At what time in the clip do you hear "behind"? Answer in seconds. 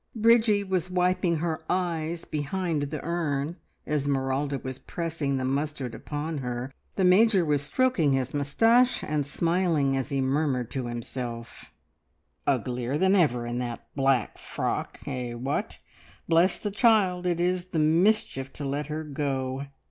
2.25-2.81